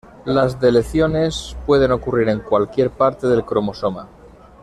[0.25, 4.07] Las deleciones pueden ocurrir en cualquier parte del cromosoma.